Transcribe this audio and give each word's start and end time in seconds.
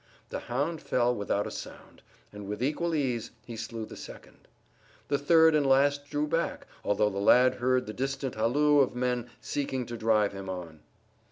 The 0.29 0.39
hound 0.49 0.81
fell 0.81 1.13
without 1.13 1.45
a 1.45 1.51
sound, 1.51 2.01
and 2.33 2.47
with 2.47 2.63
equal 2.63 2.95
ease 2.95 3.29
he 3.45 3.55
slew 3.55 3.85
the 3.85 3.95
second. 3.95 4.47
The 5.09 5.19
third 5.19 5.53
and 5.53 5.63
last 5.63 6.09
drew 6.09 6.25
back, 6.25 6.65
although 6.83 7.11
the 7.11 7.19
lad 7.19 7.53
heard 7.53 7.85
the 7.85 7.93
distant 7.93 8.33
halloo 8.33 8.79
of 8.79 8.95
men 8.95 9.29
seeking 9.41 9.85
to 9.85 9.97
drive 9.97 10.33
him 10.33 10.49
on. 10.49 10.79